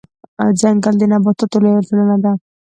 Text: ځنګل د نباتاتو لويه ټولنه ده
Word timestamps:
ځنګل 0.59 0.95
د 0.99 1.03
نباتاتو 1.11 1.57
لويه 1.63 1.81
ټولنه 1.87 2.15
ده 2.23 2.31